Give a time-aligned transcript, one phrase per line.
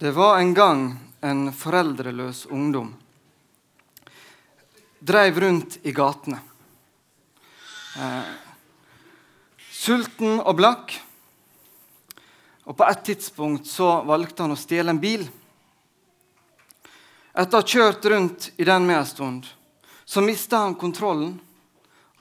[0.00, 2.94] Det var en gang en foreldreløs ungdom.
[4.98, 6.38] Dreiv rundt i gatene.
[7.98, 8.28] Eh,
[9.74, 10.94] sulten og blakk.
[12.70, 15.26] Og På et tidspunkt så valgte han å stjele en bil.
[17.34, 19.50] Etter å ha kjørt rundt i den med en stund,
[20.04, 21.34] så mista han kontrollen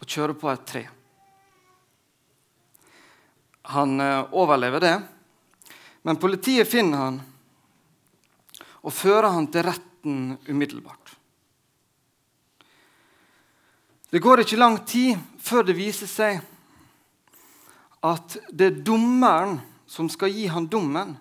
[0.01, 0.85] og kjører på et tre.
[3.77, 4.99] Han eh, overlever det,
[6.01, 7.25] men politiet finner han
[8.87, 11.15] og fører han til retten umiddelbart.
[14.07, 16.39] Det går ikke lang tid før det viser seg
[18.07, 21.17] at det er dommeren som skal gi han dommen,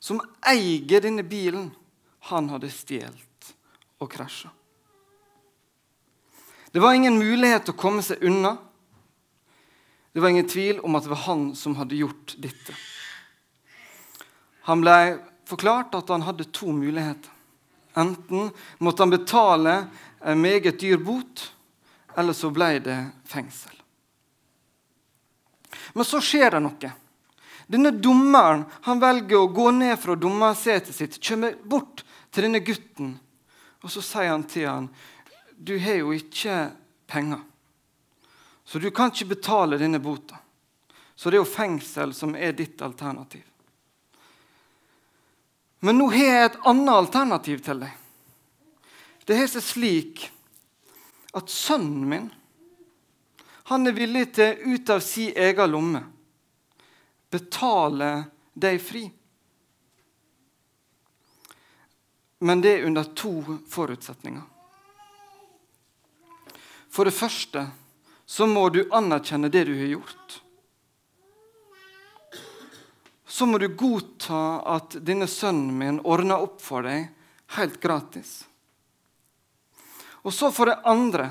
[0.00, 1.70] som eier denne bilen
[2.28, 3.52] han hadde stjålet
[4.02, 4.50] og krasja.
[6.72, 8.58] Det var ingen mulighet til å komme seg unna.
[10.12, 12.76] Det var ingen tvil om at det var han som hadde gjort dette.
[14.68, 14.98] Han ble
[15.46, 17.30] forklart at han hadde to muligheter.
[17.96, 19.86] Enten måtte han betale
[20.20, 21.52] en meget dyr bot,
[22.16, 23.72] eller så ble det fengsel.
[25.94, 26.92] Men så skjer det noe.
[27.66, 33.16] Denne dommeren han velger å gå ned fra dommersetet sitt, kommer bort til denne gutten,
[33.82, 34.90] og så sier han til han,
[35.56, 36.66] du har jo ikke
[37.08, 37.40] penger,
[38.66, 40.38] så du kan ikke betale denne bota.
[41.16, 43.44] Så det er jo fengsel som er ditt alternativ.
[45.80, 47.92] Men nå har jeg et annet alternativ til deg.
[49.26, 50.26] Det har seg slik
[51.36, 52.28] at sønnen min
[53.66, 56.02] han er villig til ut av sin egen lomme
[57.34, 58.10] betale
[58.54, 59.02] deg fri.
[62.46, 63.32] Men det er under to
[63.66, 64.44] forutsetninger.
[66.94, 67.66] For det første
[68.26, 70.40] så må du anerkjenne det du har gjort
[73.36, 77.10] så må du godta at denne sønnen min ordner opp for deg
[77.58, 78.46] helt gratis.
[80.24, 81.26] Og så for det andre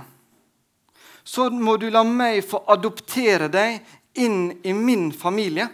[1.26, 3.82] så må du la meg få adoptere deg
[4.22, 5.66] inn i min familie.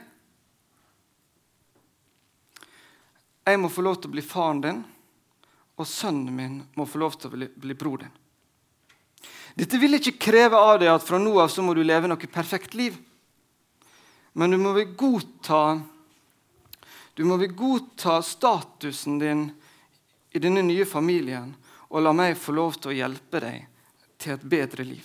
[3.44, 4.82] Jeg må få lov til å bli faren din,
[5.76, 8.18] og sønnen min må få lov til å bli, bli bror din.
[9.60, 12.36] Dette vil ikke kreve av deg at fra nå av så må du leve noe
[12.40, 12.96] perfekt liv.
[14.32, 15.82] Men du må godta
[17.14, 19.48] du må vil godta statusen din
[20.32, 21.52] i denne nye familien
[21.92, 23.66] og la meg få lov til å hjelpe deg
[24.22, 25.04] til et bedre liv.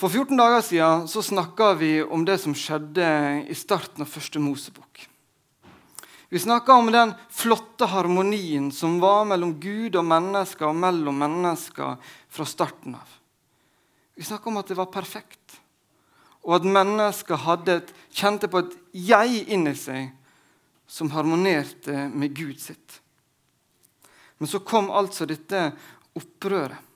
[0.00, 3.06] For 14 dager siden så snakka vi om det som skjedde
[3.52, 5.02] i starten av første Mosebok.
[6.30, 11.98] Vi snakka om den flotte harmonien som var mellom Gud og mennesker og mellom mennesker
[12.30, 13.16] fra starten av.
[14.16, 15.60] Vi snakka om at det var perfekt
[16.46, 17.80] og at mennesker hadde,
[18.10, 20.10] kjente på et jeg inni seg
[20.90, 23.00] som harmonerte med Gud sitt.
[24.40, 25.68] Men så kom altså dette
[26.16, 26.88] opprøret.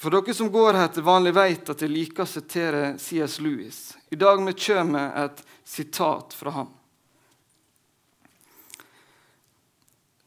[0.00, 3.34] For dere som går her til vanlig, vet at jeg liker å sitere C.S.
[3.44, 3.80] Lewis.
[4.08, 6.70] I dag vi kommer et sitat fra ham.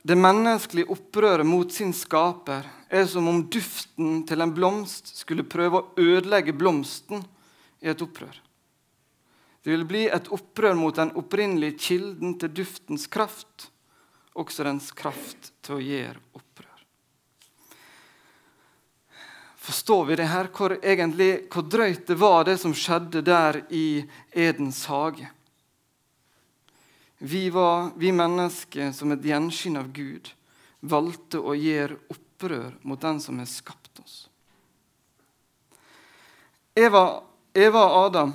[0.03, 5.79] Det menneskelige opprøret mot sin skaper er som om duften til en blomst skulle prøve
[5.79, 7.23] å ødelegge blomsten
[7.81, 8.35] i et opprør.
[9.63, 13.69] Det vil bli et opprør mot den opprinnelige kilden til duftens kraft,
[14.37, 16.69] også dens kraft til å gjøre opprør.
[19.63, 24.03] Forstår vi det her, hvor, egentlig, hvor drøyt det var, det som skjedde der i
[24.35, 25.29] Edens hage?
[27.23, 30.27] Vi, var, vi mennesker som et gjenskinn av Gud
[30.83, 32.22] valgte å gjøre opprør
[32.81, 34.29] mot den som har skapt oss.
[36.75, 37.23] Eva,
[37.53, 38.33] Eva og Adam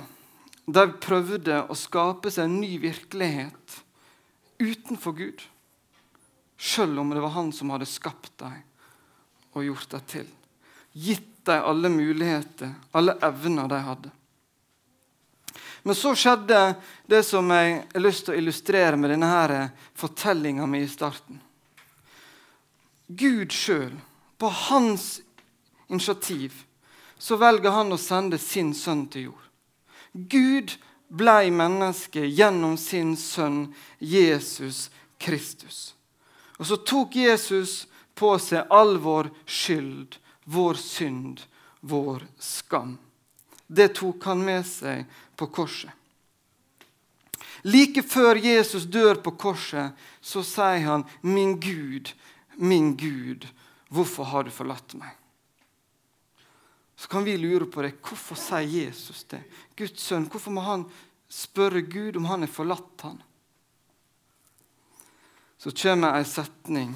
[0.69, 3.79] de prøvde å skape seg en ny virkelighet
[4.59, 5.41] utenfor Gud,
[6.59, 8.59] selv om det var han som hadde skapt dem
[9.55, 10.29] og gjort dem til.
[10.93, 14.11] Gitt dem alle muligheter, alle evner de hadde.
[15.83, 16.75] Men så skjedde
[17.09, 19.61] det som jeg har lyst til å illustrere med denne
[19.97, 21.39] fortellinga mi i starten.
[23.09, 23.97] Gud sjøl,
[24.37, 25.21] på hans
[25.89, 26.53] initiativ,
[27.17, 29.45] så velger han å sende sin sønn til jord.
[30.13, 30.77] Gud
[31.09, 35.95] blei menneske gjennom sin sønn Jesus Kristus.
[36.61, 41.45] Og så tok Jesus på seg all vår skyld, vår synd,
[41.81, 42.97] vår skam.
[43.67, 45.05] Det tok han med seg
[45.39, 45.91] på korset.
[47.63, 49.91] Like før Jesus dør på korset,
[50.21, 52.13] så sier han, 'Min Gud,
[52.59, 53.47] min Gud,
[53.89, 55.15] hvorfor har du forlatt meg?'
[56.99, 57.93] så kan vi lure på det.
[58.03, 59.39] Hvorfor sier Jesus det?
[59.79, 60.81] Guds sønn, hvorfor må han
[61.31, 63.21] spørre Gud om han har forlatt han?
[65.55, 66.91] Så kommer ei setning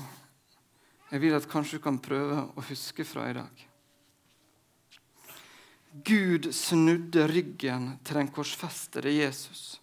[1.14, 3.64] jeg vil at kanskje du kan prøve å huske fra i dag.
[6.04, 9.78] Gud snudde ryggen til den korsfestede Jesus,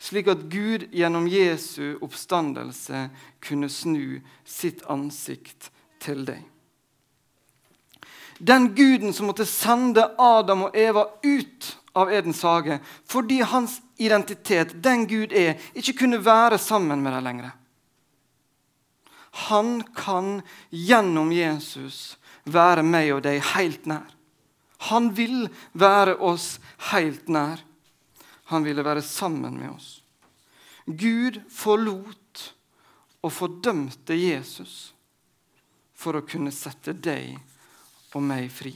[0.00, 3.08] slik at Gud gjennom Jesu oppstandelse
[3.44, 5.68] kunne snu sitt ansikt
[6.00, 6.40] til deg.
[8.40, 14.72] Den guden som måtte sende Adam og Eva ut av Edens hage fordi hans identitet,
[14.80, 17.50] den Gud er, ikke kunne være sammen med dem lenger.
[19.50, 20.40] Han kan
[20.72, 22.16] gjennom Jesus
[22.48, 24.08] være meg og deg helt nær.
[24.88, 26.56] Han vil være oss
[26.90, 27.60] helt nær.
[28.50, 30.00] Han ville være sammen med oss.
[30.86, 32.54] Gud forlot
[33.22, 34.92] og fordømte Jesus
[35.94, 37.36] for å kunne sette deg
[38.16, 38.72] og meg fri.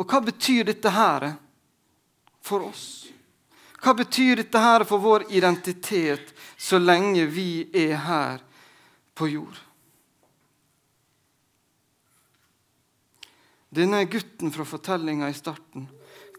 [0.00, 1.26] Og hva betyr dette her
[2.40, 3.10] for oss?
[3.80, 8.40] Hva betyr dette her for vår identitet så lenge vi er her
[9.16, 9.60] på jord?
[13.70, 15.84] Denne gutten fra fortellinga i starten,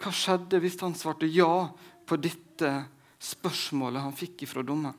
[0.02, 1.70] hva skjedde hvis han svarte ja
[2.08, 2.72] på dette
[3.22, 4.98] spørsmålet han fikk fra dommeren?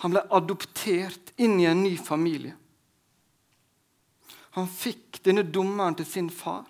[0.00, 2.54] Han ble adoptert inn i en ny familie.
[4.56, 6.64] Han fikk denne dommeren til sin far.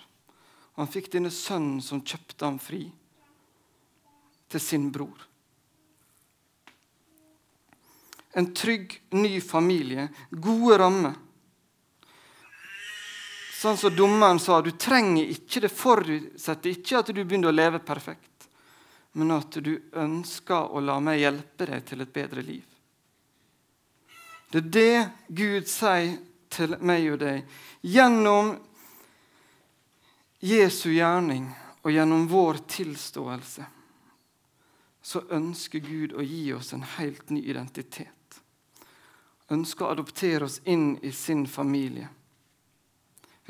[0.80, 2.82] Han fikk denne sønnen som kjøpte ham fri,
[4.50, 5.26] til sin bror.
[8.34, 11.14] En trygg, ny familie, gode rammer.
[13.60, 17.82] Sånn som dommeren sa, du trenger ikke, det forutsetter ikke at du begynner å leve
[17.84, 18.46] perfekt,
[19.12, 22.62] men at du ønsker å la meg hjelpe deg til et bedre liv.
[24.50, 24.94] Det er det
[25.28, 26.14] Gud sier
[26.50, 27.50] til meg og deg.
[27.84, 28.54] Gjennom
[30.40, 31.50] Jesu gjerning
[31.82, 33.66] og gjennom vår tilståelse
[35.04, 38.40] så ønsker Gud å gi oss en helt ny identitet.
[39.52, 42.08] Ønsker å adoptere oss inn i sin familie.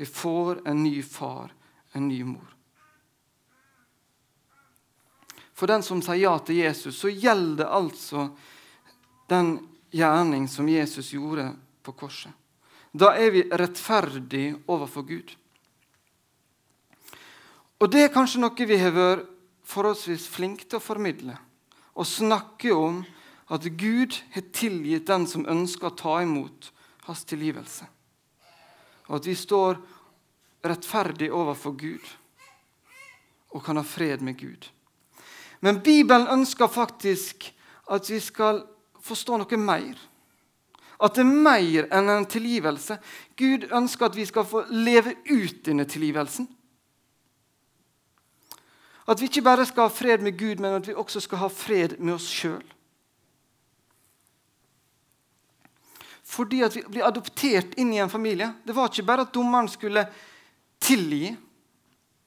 [0.01, 1.53] Vi får en ny far,
[1.91, 2.55] en ny mor.
[5.53, 8.23] For den som sier ja til Jesus, så gjelder det altså
[9.29, 9.51] den
[9.93, 11.51] gjerning som Jesus gjorde
[11.85, 12.33] på korset.
[12.89, 15.35] Da er vi rettferdige overfor Gud.
[17.77, 19.29] Og Det er kanskje noe vi har vært
[19.69, 21.37] forholdsvis flinke til å formidle.
[21.93, 23.03] Å snakke om
[23.53, 26.73] at Gud har tilgitt den som ønsker å ta imot
[27.05, 27.85] hans tilgivelse.
[29.11, 29.75] Og at vi står
[30.63, 32.05] rettferdig overfor Gud
[33.51, 34.69] og kan ha fred med Gud.
[35.59, 37.49] Men Bibelen ønsker faktisk
[37.91, 38.63] at vi skal
[39.03, 39.99] forstå noe mer.
[41.01, 42.95] At det er mer enn en tilgivelse.
[43.35, 46.47] Gud ønsker at vi skal få leve ut denne tilgivelsen.
[49.09, 51.49] At vi ikke bare skal ha fred med Gud, men at vi også skal ha
[51.51, 52.63] fred med oss sjøl.
[56.31, 58.53] Fordi at vi blir adoptert inn i en familie.
[58.63, 60.05] Det var ikke bare at dommeren skulle
[60.79, 61.33] tilgi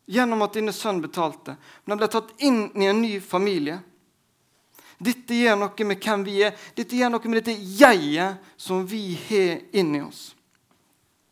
[0.06, 3.78] gjennom at denne sønnen betalte, men han ble tatt inn i en ny familie.
[5.00, 6.52] Dette gjør noe med hvem vi er.
[6.76, 10.34] Dette gjør noe med dette jeget som vi har inni oss.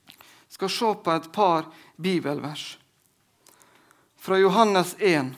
[0.09, 2.67] Jeg skal se på et par bibelvers.
[4.17, 5.33] Fra Johannes 1.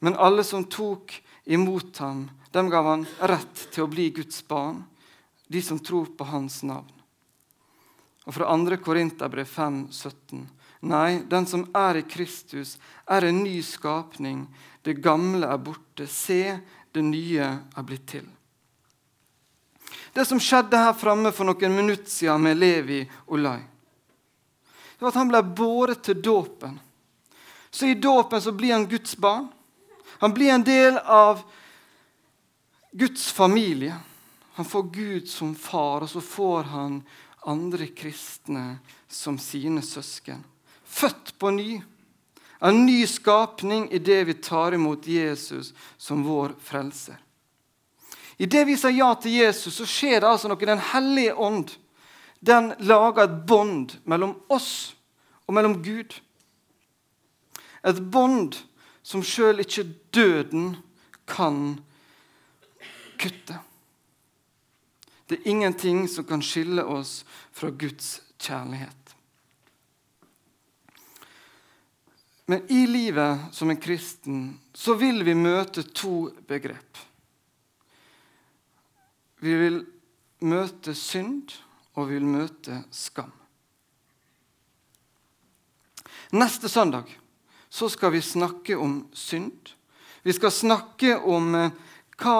[0.00, 4.84] Men alle som tok imot ham, dem gav han rett til å bli Guds barn,
[5.46, 6.92] de som tror på hans navn.
[8.26, 8.76] Og fra 2.
[8.82, 10.46] Korinterbrev 5, 17.
[10.86, 12.76] Nei, den som er i Kristus,
[13.06, 14.46] er en ny skapning.
[14.82, 16.08] Det gamle er borte.
[16.10, 16.58] Se,
[16.92, 18.26] det nye er blitt til.
[20.12, 23.60] Det som skjedde her framme for noen minutter siden med Levi Olai,
[24.96, 26.78] det var at han ble båret til dåpen.
[27.70, 29.50] Så i dåpen så blir han Guds barn.
[30.24, 31.42] Han blir en del av
[32.96, 33.98] Guds familie.
[34.56, 37.02] Han får Gud som far, og så får han
[37.44, 40.40] andre kristne som sine søsken.
[40.84, 41.82] Født på ny.
[42.64, 47.20] En ny skapning i det vi tar imot Jesus som vår frelser.
[48.36, 50.60] I det vi sier ja til Jesus, så skjer det altså noe.
[50.72, 51.76] Den hellige ånd
[52.40, 54.96] den lager et bånd mellom oss
[55.44, 56.16] og mellom Gud.
[57.84, 58.56] Et bånd
[59.04, 59.84] som sjøl ikke
[60.16, 60.76] døden
[61.28, 61.76] kan
[63.20, 63.60] kutte.
[65.26, 69.16] Det er ingenting som kan skille oss fra Guds kjærlighet.
[72.46, 77.00] Men i livet som en kristen så vil vi møte to begrep.
[79.42, 79.80] Vi vil
[80.46, 81.56] møte synd,
[81.96, 83.32] og vi vil møte skam.
[86.36, 87.10] Neste søndag
[87.68, 89.74] så skal vi snakke om synd.
[90.22, 91.74] Vi skal snakke om eh,
[92.18, 92.38] hva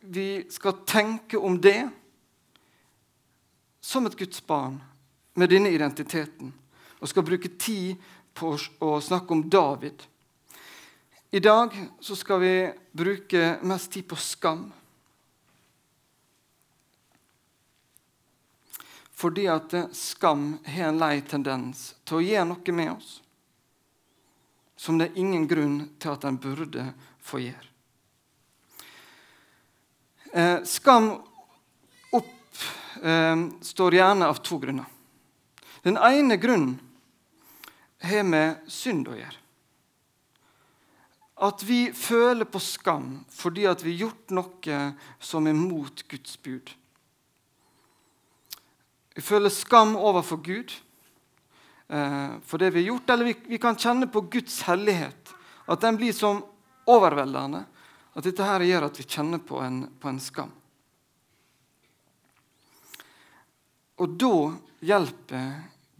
[0.00, 1.80] vi skal tenke om det
[3.84, 4.78] som et Guds barn
[5.34, 6.52] med denne identiteten,
[7.00, 8.00] og skal bruke tid
[8.32, 10.06] på å snakke om David.
[11.30, 12.54] I dag så skal vi
[12.96, 14.62] bruke mest tid på skam.
[19.12, 23.12] Fordi at skam har en lei tendens til å gjøre noe med oss
[24.84, 26.88] som det er ingen grunn til at en burde
[27.24, 27.70] få gjøre.
[30.34, 31.12] Eh, skam
[33.04, 34.86] oppstår står gjerne av to grunner.
[35.84, 36.78] Den ene grunnen
[38.00, 39.40] har med synd å gjøre.
[41.44, 44.78] At vi føler på skam fordi at vi har gjort noe
[45.20, 46.72] som er mot Guds bud.
[49.14, 50.72] Vi føler skam overfor Gud
[51.92, 55.34] eh, for det vi har gjort, eller vi, vi, kan kjenne på Guds hellighet.
[55.68, 56.40] At den blir som
[56.88, 57.66] overveldende.
[58.14, 60.52] At dette her gjør at vi kjenner på en, på en skam.
[64.02, 64.36] Og da
[64.84, 65.50] hjelper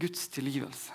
[0.00, 0.92] Guds tilgivelse.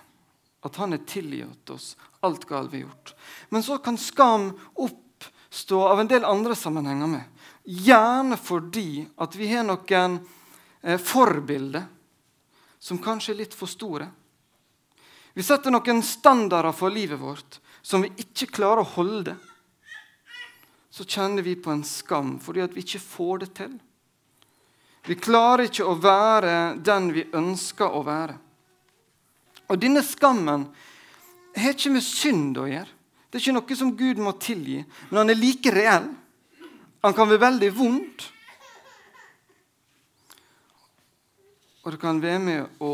[0.62, 3.14] At han har tilgitt oss alt galt vi har gjort.
[3.50, 7.24] Men så kan skam oppstå av en del andre sammenhenger med.
[7.64, 10.20] Gjerne fordi at vi har noen
[10.82, 11.88] eh, forbilder
[12.80, 14.10] som kanskje er litt for store.
[15.34, 19.38] Vi setter noen standarder for livet vårt som vi ikke klarer å holde.
[20.92, 23.78] Så kjenner vi på en skam fordi vi ikke får det til.
[25.08, 28.36] Vi klarer ikke å være den vi ønsker å være.
[29.70, 30.66] Og denne skammen
[31.56, 32.98] har ikke med synd å gjøre.
[33.30, 34.80] Det er ikke noe som Gud må tilgi,
[35.10, 36.10] men han er like reell.
[37.06, 38.26] Han kan være veldig vondt.
[41.86, 42.94] Og det kan være med å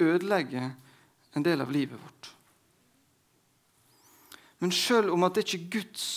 [0.00, 0.64] ødelegge
[1.36, 2.32] en del av livet vårt.
[4.60, 6.08] Men sjøl om at det ikke er Guds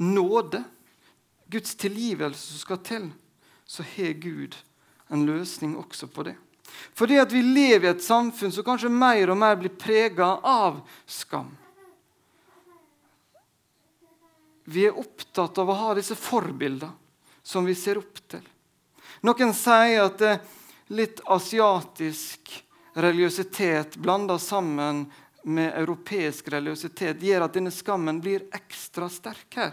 [0.00, 0.62] nåde,
[1.52, 3.10] Guds tilgivelse, som skal til,
[3.72, 4.56] så har Gud
[5.08, 6.34] en løsning også på det.
[6.92, 10.82] Fordi at vi lever i et samfunn som kanskje mer og mer blir prega av
[11.08, 11.48] skam.
[14.68, 16.92] Vi er opptatt av å ha disse forbildene
[17.42, 18.44] som vi ser opp til.
[19.24, 20.22] Noen sier at
[20.92, 22.52] litt asiatisk
[22.92, 25.06] religiøsitet blanda sammen
[25.48, 29.72] med europeisk religiøsitet gjør at denne skammen blir ekstra sterk her.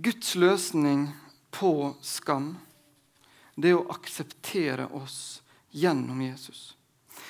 [0.00, 1.08] Guds løsning
[1.52, 2.54] på skam
[3.60, 5.42] det er å akseptere oss
[5.76, 6.74] gjennom Jesus.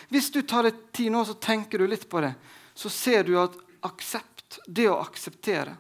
[0.09, 2.33] Hvis du tar deg tid nå, så tenker du litt på det,
[2.75, 5.75] så ser du at aksept, det å akseptere,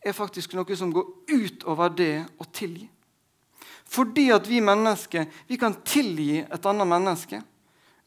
[0.00, 2.86] er faktisk noe som går utover det å tilgi.
[3.90, 7.40] Fordi at vi mennesker vi kan tilgi et annet menneske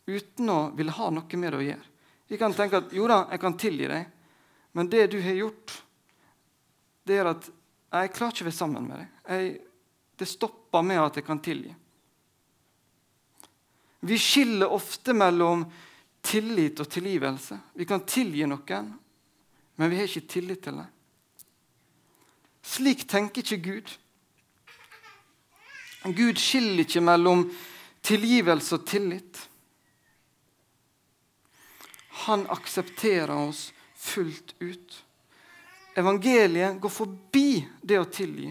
[0.07, 1.89] uten å ville ha noe med det å gjøre.
[2.31, 4.07] Vi kan tenke at jo da, jeg kan tilgi deg,
[4.73, 5.75] men det du har gjort,
[7.03, 7.51] det er at
[7.93, 9.09] jeg klarer ikke å være sammen med deg.
[9.29, 9.53] Jeg,
[10.17, 11.73] det stopper med at jeg kan tilgi.
[14.03, 15.63] Vi skiller ofte mellom
[16.23, 17.59] tillit og tilgivelse.
[17.77, 18.89] Vi kan tilgi noen,
[19.75, 20.87] men vi har ikke tillit til det.
[22.63, 23.93] Slik tenker ikke Gud.
[26.03, 27.45] Gud skiller ikke mellom
[28.03, 29.39] tilgivelse og tillit.
[32.25, 35.02] Han aksepterer oss fullt ut.
[35.95, 38.49] Evangeliet går forbi det å tilgi.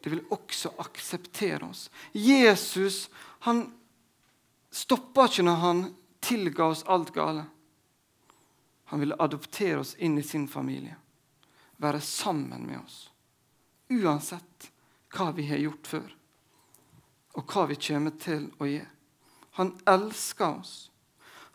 [0.00, 1.88] Det vil også akseptere oss.
[2.12, 3.08] Jesus
[3.46, 3.64] han
[4.70, 5.82] stoppa ikke når han
[6.22, 7.44] tilga oss alt gale.
[8.88, 10.94] Han ville adoptere oss inn i sin familie,
[11.76, 13.10] være sammen med oss.
[13.90, 14.70] Uansett
[15.12, 16.14] hva vi har gjort før,
[17.36, 18.94] og hva vi kommer til å gjøre.
[19.58, 20.74] Han elsker oss.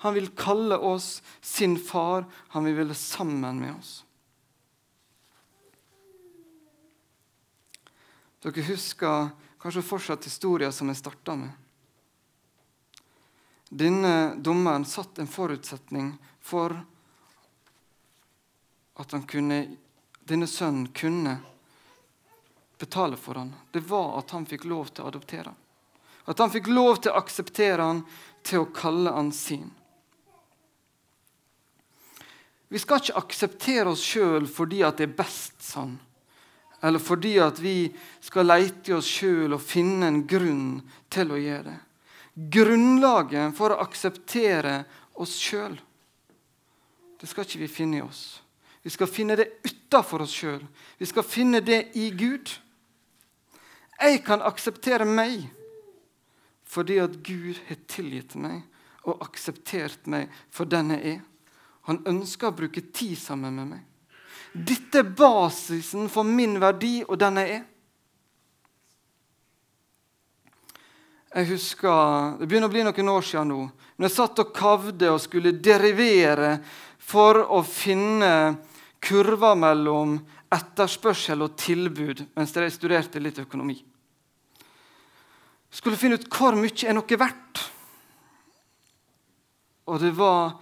[0.04, 2.26] Han vil kalle oss sin far.
[2.52, 3.92] Han vil være sammen med oss.
[8.44, 9.30] Dere husker
[9.64, 11.54] kanskje fortsatt historien som jeg starta med.
[13.72, 16.10] Denne dommeren satt en forutsetning
[16.44, 16.76] for
[19.00, 19.62] at kunne,
[20.28, 21.38] denne sønnen kunne
[22.78, 25.62] betale for han, det var at han fikk lov til å adoptere han.
[26.28, 28.04] At han fikk lov til å akseptere han,
[28.44, 29.72] til å kalle han sin.
[32.74, 35.94] Vi skal ikke akseptere oss sjøl fordi at det er best sånn.
[36.84, 37.86] Eller fordi at vi
[38.18, 40.80] skal leite i oss sjøl og finne en grunn
[41.14, 41.76] til å gjøre det.
[42.56, 44.80] Grunnlaget for å akseptere
[45.22, 45.76] oss sjøl,
[47.22, 48.24] det skal ikke vi finne i oss.
[48.82, 50.64] Vi skal finne det utafor oss sjøl.
[50.98, 52.50] Vi skal finne det i Gud.
[54.02, 55.46] Jeg kan akseptere meg
[56.74, 58.66] fordi at Gud har tilgitt meg
[59.06, 61.22] og akseptert meg for den jeg er.
[61.90, 63.84] Han ønsker å bruke tid sammen med meg.
[64.54, 67.64] Dette er basisen for min verdi og den jeg er.
[71.34, 73.62] Jeg husker, Det begynner å bli noen år siden nå.
[73.98, 76.60] Når jeg satt og kavde og skulle derivere
[77.02, 78.60] for å finne
[79.02, 80.20] kurver mellom
[80.54, 83.80] etterspørsel og tilbud mens jeg studerte litt økonomi.
[85.74, 87.64] Skulle finne ut hvor mye er noe verdt.
[89.90, 90.54] Og det var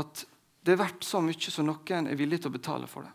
[0.00, 0.24] at
[0.64, 3.12] det er verdt så mye som noen er villig til å betale for det.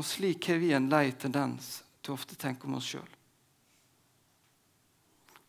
[0.00, 3.10] Og slik har vi en lei tendens til å ofte tenke om oss sjøl.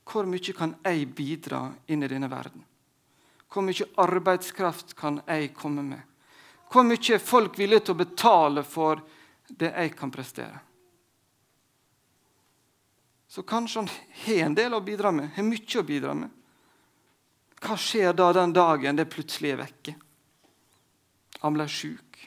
[0.05, 2.65] Hvor mye kan jeg bidra inn i denne verden?
[3.51, 6.01] Hvor mye arbeidskraft kan jeg komme med?
[6.71, 9.01] Hvor mye er folk villige til å betale for
[9.47, 10.59] det jeg kan prestere?
[13.31, 13.89] Så kanskje han
[14.25, 16.29] har en del å bidra med, har mye å bidra med.
[17.61, 19.95] Hva skjer da den dagen det plutselig er vekke?
[21.41, 22.17] Han ble sjuk.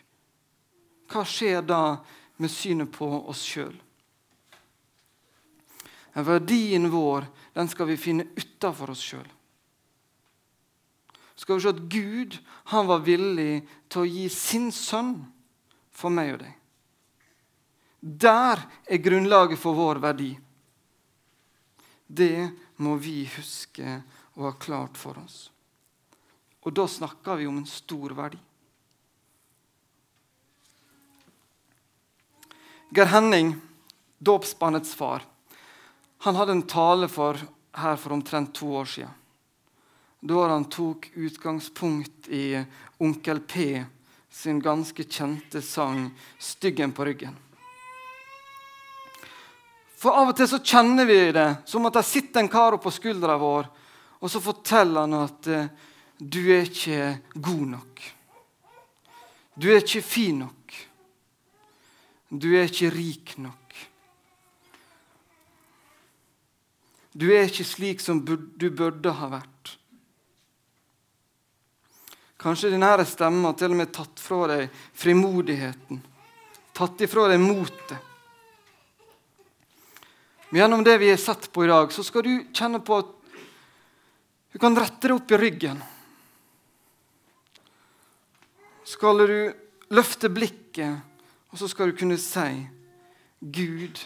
[1.10, 1.98] Hva skjer da
[2.42, 3.74] med synet på oss sjøl?
[6.14, 9.26] Verdien vår den skal vi finne utafor oss sjøl.
[11.34, 12.36] Skal vi se at Gud
[12.70, 15.16] han var villig til å gi sin sønn
[15.94, 16.54] for meg og deg.
[18.04, 20.30] Der er grunnlaget for vår verdi.
[22.06, 22.50] Det
[22.84, 24.02] må vi huske
[24.34, 25.50] og har klart for oss.
[26.64, 28.38] Og da snakker vi om en stor verdi.
[32.94, 33.54] Geir Henning,
[34.18, 35.24] dåpsbarnets far,
[36.24, 37.36] han hadde en tale for,
[37.74, 39.10] her for omtrent to år siden.
[40.24, 42.64] Da han tok utgangspunkt i
[42.98, 43.84] Onkel P
[44.30, 47.36] sin ganske kjente sang 'Styggen på ryggen'.
[49.96, 52.90] For Av og til så kjenner vi det som at det sitter en kar på
[52.90, 53.68] skuldra vår
[54.24, 55.72] og så forteller han at eh,
[56.16, 57.08] du er ikke
[57.44, 58.04] god nok.
[59.60, 60.76] Du er ikke fin nok.
[62.32, 63.74] Du er ikke rik nok.
[67.14, 69.74] Du er ikke slik som du burde ha vært.
[72.40, 76.00] Kanskje denne stemmen har til og med tatt fra deg frimodigheten,
[76.76, 78.00] tatt ifra deg motet.
[80.48, 83.13] Men gjennom det vi har sett på i dag, så skal du kjenne på at
[84.54, 85.80] du kan rette deg opp i ryggen.
[88.86, 89.38] Skal du
[89.90, 91.02] løfte blikket,
[91.50, 92.62] og så skal du kunne si
[93.42, 93.98] Gud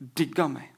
[0.00, 0.72] digger meg.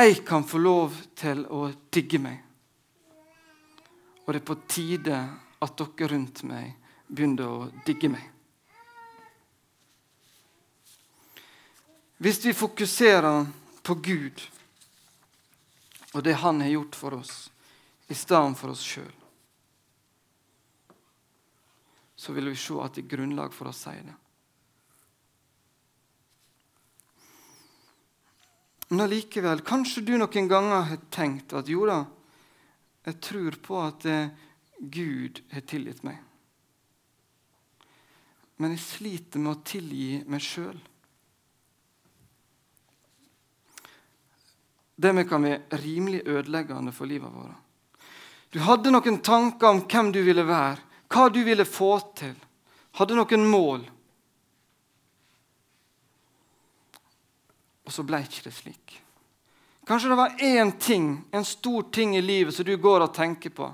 [0.00, 2.42] Jeg kan få lov til å digge meg.
[4.26, 5.24] Og det er på tide
[5.62, 6.74] at dere rundt meg
[7.06, 8.22] begynner å digge meg.
[12.18, 13.46] Hvis vi fokuserer
[13.86, 14.50] på Gud
[16.14, 17.34] og det han har gjort for oss,
[18.10, 19.12] i stedet for oss sjøl,
[22.20, 24.16] så vil vi se at det er grunnlag for å si det.
[28.90, 32.02] Men allikevel, kanskje du noen ganger har tenkt at jo da,
[33.06, 34.32] jeg tror på at eh,
[34.80, 36.18] Gud har tilgitt meg.
[38.60, 40.76] Men jeg sliter med å tilgi meg sjøl.
[45.00, 47.56] Det kan være rimelig ødeleggende for livet vårt.
[48.50, 52.34] Du hadde noen tanker om hvem du ville være, hva du ville få til.
[52.98, 53.84] Hadde noen mål.
[57.86, 58.98] Og så ble ikke det slik.
[59.86, 63.50] Kanskje det var én ting, en stor ting i livet som du går og tenker
[63.50, 63.70] på.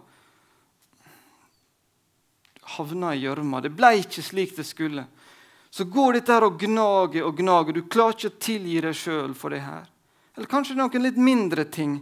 [2.76, 3.60] Havna i gjørma.
[3.60, 5.04] Det ble ikke slik det skulle.
[5.70, 7.76] Så går dette her og gnager og gnager.
[7.76, 9.84] Du klarer ikke å tilgi deg sjøl for det her.
[10.37, 11.99] Eller kanskje noen litt mindre ting.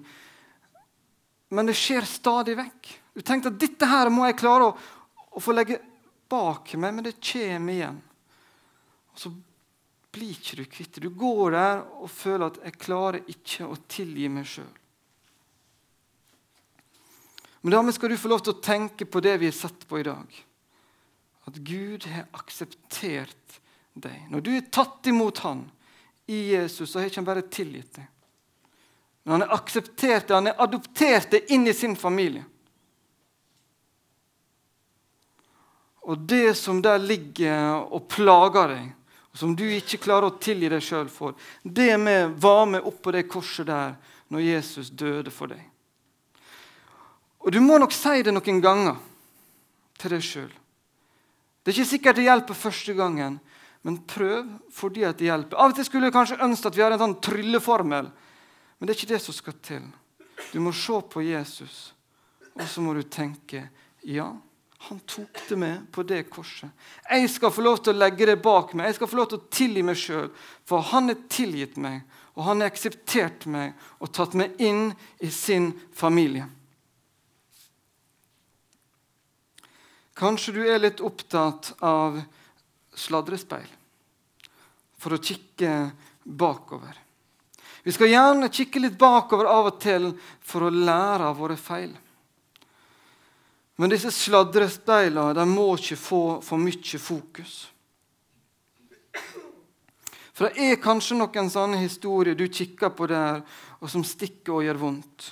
[1.55, 2.92] Men det skjer stadig vekk.
[3.14, 4.77] Du tenkte at dette her må jeg klare å,
[5.38, 5.79] å få legge
[6.31, 8.01] bak meg, men det kommer igjen.
[9.14, 9.31] Og så
[10.14, 11.05] blir ikke du kvitt det.
[11.07, 14.81] Du går der og føler at 'jeg klarer ikke å tilgi meg sjøl'.
[17.62, 19.99] Men dermed skal du få lov til å tenke på det vi har sett på
[19.99, 20.27] i dag.
[21.47, 23.61] At Gud har akseptert
[23.94, 24.27] deg.
[24.31, 25.70] Når du er tatt imot Han
[26.27, 28.11] i Jesus, så har ikke Han bare tilgitt deg.
[29.24, 32.44] Men han er akseptert han er adoptert inn i sin familie.
[36.04, 38.90] Og det som der ligger og plager deg,
[39.32, 41.32] og som du ikke klarer å tilgi deg sjøl for,
[41.64, 43.96] det med var med opp på det korset der
[44.28, 45.62] når Jesus døde for deg.
[47.40, 49.00] Og du må nok si det noen ganger
[50.00, 50.52] til deg sjøl.
[51.64, 53.40] Det er ikke sikkert det hjelper første gangen,
[53.84, 55.56] men prøv fordi det hjelper.
[55.56, 58.12] Av og til skulle jeg kanskje ønske at vi hadde en sånn trylleformel,
[58.85, 59.85] men det er ikke det som skal til.
[60.53, 61.94] Du må se på Jesus,
[62.53, 63.62] og så må du tenke
[64.05, 64.27] ja,
[64.85, 66.68] han tok det med på det korset.
[67.09, 68.90] Jeg skal få lov til å legge det bak meg.
[68.90, 70.29] Jeg skal få lov til å tilgi meg sjøl,
[70.68, 72.03] for han er tilgitt meg,
[72.37, 73.73] og han har akseptert meg
[74.05, 74.90] og tatt meg inn
[75.25, 76.44] i sin familie.
[80.12, 82.20] Kanskje du er litt opptatt av
[82.92, 83.73] sladrespeil
[85.01, 85.73] for å kikke
[86.20, 87.01] bakover.
[87.85, 90.09] Vi skal gjerne kikke litt bakover av og til
[90.40, 91.92] for å lære av våre feil.
[93.77, 97.55] Men disse sladrespeilene må ikke få for mye fokus.
[100.35, 103.42] For det er kanskje noen sånne historier du kikker på der,
[103.79, 105.29] og som stikker og gjør vondt.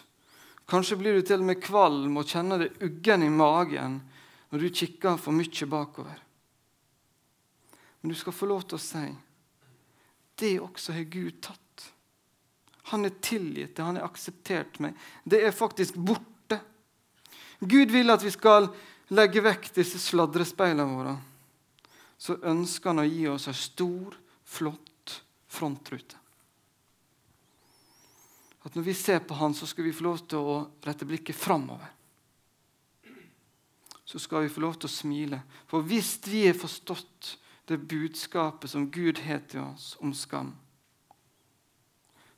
[0.68, 3.98] Kanskje blir du til og med kvalm og kjenner det uggen i magen
[4.52, 6.20] når du kikker for mye bakover.
[8.00, 9.08] Men du skal få lov til å si
[10.42, 11.61] det også har Gud tatt.
[12.90, 14.96] Han er tilgitt han har akseptert meg.
[15.24, 16.58] Det er faktisk borte.
[17.60, 18.66] Gud vil at vi skal
[19.14, 21.14] legge vekk disse sladrespeilene våre.
[22.18, 25.18] Så ønsker han å gi oss en stor, flott
[25.52, 26.18] frontrute.
[28.62, 31.38] At når vi ser på han, så skal vi få lov til å rette blikket
[31.38, 31.90] framover
[34.12, 35.38] så skal vi få lov til å smile.
[35.70, 37.30] For hvis vi har forstått
[37.70, 40.50] det budskapet som Gud har til oss om skam,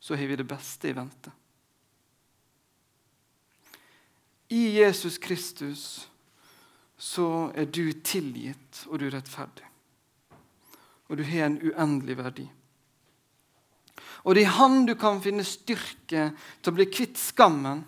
[0.04, 1.30] så har vi det beste i vente.
[4.52, 6.08] I Jesus Kristus
[6.96, 9.64] så er du tilgitt, og du er rettferdig.
[11.08, 12.44] Og du har en uendelig verdi.
[14.28, 17.80] Og det er Han du kan finne styrke til å bli kvitt skammen,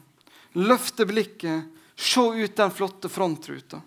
[0.56, 3.80] løfte blikket Se ut den flotte frontruta.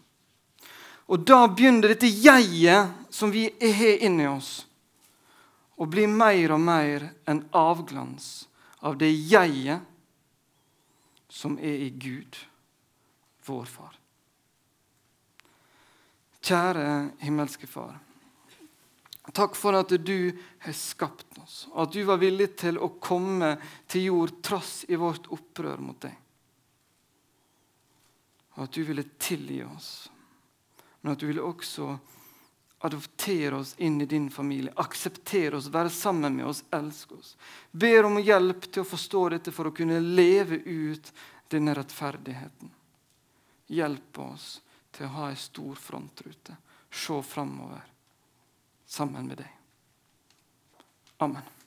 [1.09, 4.65] Og da begynner dette jeget som vi har inni oss,
[5.79, 8.47] å bli mer og mer en avglans
[8.85, 9.85] av det jeget
[11.29, 12.35] som er i Gud,
[13.45, 13.95] vår far.
[16.39, 16.85] Kjære
[17.21, 17.97] himmelske Far.
[19.35, 20.31] Takk for at du
[20.63, 23.51] har skapt oss, og at du var villig til å komme
[23.91, 26.15] til jord trass i vårt opprør mot deg
[28.59, 30.09] og at du ville tilgi oss.
[30.99, 31.93] Men at du ville også
[32.79, 37.35] adoptere oss inn i din familie, akseptere oss, være sammen med oss, elsk oss.
[37.71, 41.11] Ber om hjelp til å forstå dette for å kunne leve ut
[41.51, 42.71] denne rettferdigheten.
[43.67, 44.49] Hjelp oss
[44.95, 46.55] til å ha ei stor frontrute,
[46.89, 47.83] se framover
[48.87, 49.55] sammen med deg.
[51.19, 51.59] Amen.